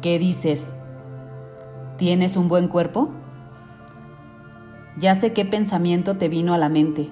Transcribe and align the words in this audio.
¿Qué 0.00 0.20
dices? 0.20 0.68
¿Tienes 1.96 2.36
un 2.36 2.46
buen 2.46 2.68
cuerpo? 2.68 3.08
Ya 4.96 5.16
sé 5.16 5.32
qué 5.32 5.44
pensamiento 5.44 6.16
te 6.16 6.28
vino 6.28 6.54
a 6.54 6.58
la 6.58 6.68
mente, 6.68 7.08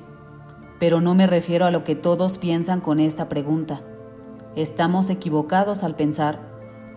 pero 0.78 1.00
no 1.00 1.16
me 1.16 1.26
refiero 1.26 1.66
a 1.66 1.72
lo 1.72 1.82
que 1.82 1.96
todos 1.96 2.38
piensan 2.38 2.80
con 2.80 3.00
esta 3.00 3.28
pregunta. 3.28 3.80
Estamos 4.54 5.10
equivocados 5.10 5.82
al 5.82 5.96
pensar 5.96 6.38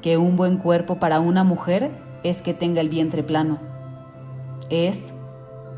que 0.04 0.18
un 0.18 0.36
buen 0.36 0.58
cuerpo 0.58 1.00
para 1.00 1.20
una 1.20 1.44
mujer 1.44 1.92
es 2.24 2.44
que 2.44 2.54
tenga 2.54 2.82
el 2.82 2.90
vientre 2.90 3.24
plano. 3.24 3.58
Es 4.70 5.16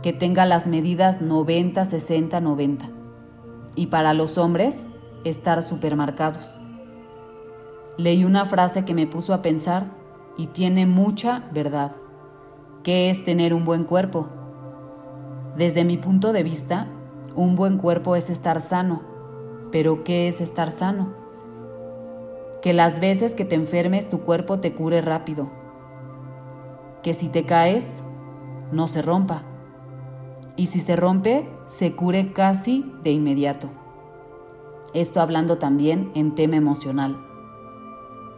que 0.03 0.11
tenga 0.11 0.45
las 0.45 0.67
medidas 0.67 1.21
90, 1.21 1.85
60, 1.85 2.41
90. 2.41 2.89
Y 3.77 3.87
para 3.87 4.13
los 4.13 4.37
hombres, 4.37 4.89
estar 5.23 5.63
supermarcados. 5.63 6.59
Leí 7.95 8.25
una 8.25 8.43
frase 8.43 8.83
que 8.83 8.93
me 8.93 9.07
puso 9.07 9.33
a 9.33 9.41
pensar 9.41 10.00
y 10.41 10.47
tiene 10.47 10.87
mucha 10.87 11.43
verdad. 11.53 11.95
¿Qué 12.83 13.11
es 13.11 13.23
tener 13.23 13.53
un 13.53 13.63
buen 13.63 13.83
cuerpo? 13.83 14.27
Desde 15.55 15.85
mi 15.85 15.97
punto 15.97 16.33
de 16.33 16.41
vista, 16.41 16.87
un 17.35 17.55
buen 17.55 17.77
cuerpo 17.77 18.15
es 18.15 18.31
estar 18.31 18.59
sano. 18.59 19.03
Pero 19.71 20.03
¿qué 20.03 20.27
es 20.27 20.41
estar 20.41 20.71
sano? 20.71 21.13
Que 22.63 22.73
las 22.73 22.99
veces 22.99 23.35
que 23.35 23.45
te 23.45 23.53
enfermes 23.53 24.09
tu 24.09 24.21
cuerpo 24.21 24.59
te 24.59 24.73
cure 24.73 25.01
rápido. 25.01 25.51
Que 27.03 27.13
si 27.13 27.29
te 27.29 27.45
caes, 27.45 28.01
no 28.71 28.87
se 28.87 29.03
rompa. 29.03 29.43
Y 30.55 30.65
si 30.65 30.79
se 30.79 30.95
rompe, 30.95 31.47
se 31.67 31.95
cure 31.95 32.33
casi 32.33 32.91
de 33.03 33.11
inmediato. 33.11 33.69
Esto 34.95 35.21
hablando 35.21 35.59
también 35.59 36.11
en 36.15 36.33
tema 36.33 36.55
emocional. 36.55 37.30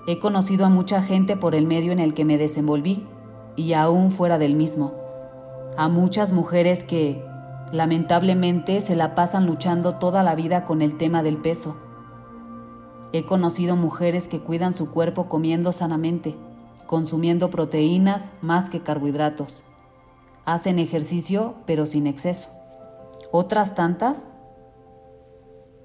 He 0.07 0.19
conocido 0.19 0.65
a 0.65 0.69
mucha 0.69 1.01
gente 1.01 1.37
por 1.37 1.55
el 1.55 1.65
medio 1.65 1.91
en 1.91 1.99
el 1.99 2.13
que 2.13 2.25
me 2.25 2.37
desenvolví 2.37 3.07
y 3.55 3.73
aún 3.73 4.11
fuera 4.11 4.37
del 4.37 4.55
mismo 4.55 5.03
a 5.77 5.89
muchas 5.89 6.31
mujeres 6.31 6.83
que, 6.83 7.23
lamentablemente, 7.71 8.81
se 8.81 8.95
la 8.95 9.15
pasan 9.15 9.45
luchando 9.45 9.95
toda 9.95 10.23
la 10.23 10.35
vida 10.35 10.65
con 10.65 10.81
el 10.81 10.97
tema 10.97 11.23
del 11.23 11.37
peso. 11.37 11.75
He 13.11 13.25
conocido 13.25 13.75
mujeres 13.75 14.27
que 14.27 14.39
cuidan 14.39 14.73
su 14.73 14.91
cuerpo 14.91 15.27
comiendo 15.27 15.71
sanamente, 15.71 16.35
consumiendo 16.85 17.49
proteínas 17.49 18.29
más 18.41 18.69
que 18.69 18.81
carbohidratos. 18.81 19.63
Hacen 20.45 20.79
ejercicio 20.79 21.55
pero 21.65 21.85
sin 21.85 22.07
exceso. 22.07 22.49
Otras 23.31 23.75
tantas 23.75 24.29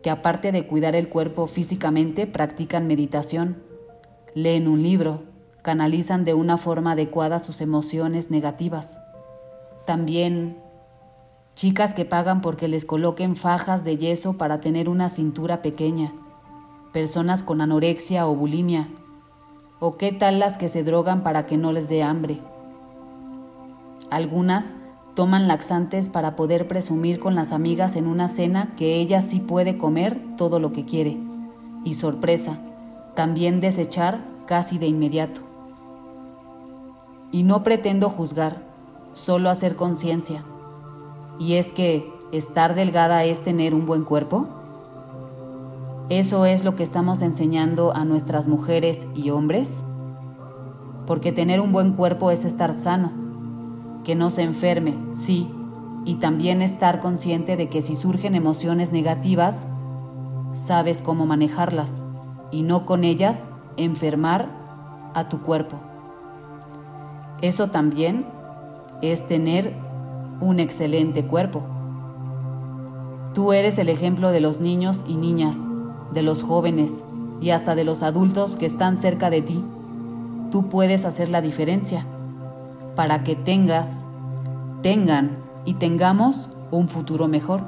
que 0.02 0.10
aparte 0.10 0.52
de 0.52 0.66
cuidar 0.66 0.94
el 0.94 1.08
cuerpo 1.08 1.46
físicamente 1.46 2.26
practican 2.26 2.86
meditación, 2.86 3.62
leen 4.34 4.68
un 4.68 4.82
libro, 4.82 5.22
canalizan 5.62 6.24
de 6.24 6.34
una 6.34 6.56
forma 6.56 6.92
adecuada 6.92 7.38
sus 7.38 7.60
emociones 7.60 8.30
negativas 8.30 8.98
también 9.88 10.58
chicas 11.54 11.94
que 11.94 12.04
pagan 12.04 12.42
porque 12.42 12.68
les 12.68 12.84
coloquen 12.84 13.36
fajas 13.36 13.84
de 13.84 13.96
yeso 13.96 14.34
para 14.34 14.60
tener 14.60 14.86
una 14.86 15.08
cintura 15.08 15.62
pequeña, 15.62 16.12
personas 16.92 17.42
con 17.42 17.62
anorexia 17.62 18.28
o 18.28 18.34
bulimia, 18.34 18.90
o 19.80 19.96
qué 19.96 20.12
tal 20.12 20.40
las 20.40 20.58
que 20.58 20.68
se 20.68 20.84
drogan 20.84 21.22
para 21.22 21.46
que 21.46 21.56
no 21.56 21.72
les 21.72 21.88
dé 21.88 22.02
hambre. 22.02 22.36
Algunas 24.10 24.66
toman 25.14 25.48
laxantes 25.48 26.10
para 26.10 26.36
poder 26.36 26.68
presumir 26.68 27.18
con 27.18 27.34
las 27.34 27.50
amigas 27.50 27.96
en 27.96 28.08
una 28.08 28.28
cena 28.28 28.74
que 28.76 28.96
ella 28.96 29.22
sí 29.22 29.40
puede 29.40 29.78
comer 29.78 30.20
todo 30.36 30.58
lo 30.58 30.72
que 30.72 30.84
quiere. 30.84 31.16
Y 31.82 31.94
sorpresa, 31.94 32.58
también 33.18 33.58
desechar 33.58 34.20
casi 34.46 34.78
de 34.78 34.86
inmediato. 34.86 35.40
Y 37.32 37.42
no 37.42 37.64
pretendo 37.64 38.10
juzgar, 38.10 38.62
solo 39.12 39.50
hacer 39.50 39.74
conciencia. 39.74 40.44
Y 41.40 41.54
es 41.54 41.72
que 41.72 42.12
estar 42.30 42.76
delgada 42.76 43.24
es 43.24 43.42
tener 43.42 43.74
un 43.74 43.86
buen 43.86 44.04
cuerpo. 44.04 44.46
¿Eso 46.08 46.46
es 46.46 46.62
lo 46.62 46.76
que 46.76 46.84
estamos 46.84 47.20
enseñando 47.22 47.92
a 47.92 48.04
nuestras 48.04 48.46
mujeres 48.46 49.08
y 49.16 49.30
hombres? 49.30 49.82
Porque 51.04 51.32
tener 51.32 51.60
un 51.60 51.72
buen 51.72 51.94
cuerpo 51.94 52.30
es 52.30 52.44
estar 52.44 52.72
sano, 52.72 53.10
que 54.04 54.14
no 54.14 54.30
se 54.30 54.42
enferme, 54.42 54.96
sí, 55.12 55.50
y 56.04 56.20
también 56.20 56.62
estar 56.62 57.00
consciente 57.00 57.56
de 57.56 57.68
que 57.68 57.82
si 57.82 57.96
surgen 57.96 58.36
emociones 58.36 58.92
negativas, 58.92 59.64
sabes 60.52 61.02
cómo 61.02 61.26
manejarlas 61.26 62.00
y 62.50 62.62
no 62.62 62.86
con 62.86 63.04
ellas 63.04 63.48
enfermar 63.76 64.48
a 65.14 65.28
tu 65.28 65.42
cuerpo. 65.42 65.76
Eso 67.40 67.68
también 67.68 68.26
es 69.02 69.26
tener 69.28 69.74
un 70.40 70.60
excelente 70.60 71.24
cuerpo. 71.24 71.62
Tú 73.34 73.52
eres 73.52 73.78
el 73.78 73.88
ejemplo 73.88 74.30
de 74.32 74.40
los 74.40 74.60
niños 74.60 75.04
y 75.06 75.16
niñas, 75.16 75.56
de 76.12 76.22
los 76.22 76.42
jóvenes 76.42 76.92
y 77.40 77.50
hasta 77.50 77.74
de 77.74 77.84
los 77.84 78.02
adultos 78.02 78.56
que 78.56 78.66
están 78.66 78.96
cerca 78.96 79.30
de 79.30 79.42
ti. 79.42 79.64
Tú 80.50 80.68
puedes 80.68 81.04
hacer 81.04 81.28
la 81.28 81.40
diferencia 81.40 82.06
para 82.96 83.22
que 83.22 83.36
tengas, 83.36 83.92
tengan 84.82 85.38
y 85.64 85.74
tengamos 85.74 86.48
un 86.70 86.88
futuro 86.88 87.28
mejor. 87.28 87.62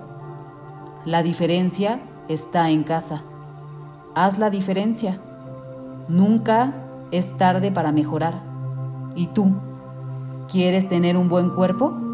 La 1.05 1.23
diferencia 1.23 2.01
está 2.29 2.71
en 2.71 2.83
casa. 2.83 3.23
Haz 4.15 4.39
la 4.39 4.51
diferencia. 4.51 5.21
Nunca 6.09 6.75
es 7.13 7.37
tarde 7.37 7.71
para 7.71 7.93
mejorar. 7.93 8.43
¿Y 9.15 9.29
tú? 9.29 9.55
¿Quieres 10.49 10.89
tener 10.89 11.17
un 11.17 11.29
buen 11.29 11.51
cuerpo? 11.51 12.10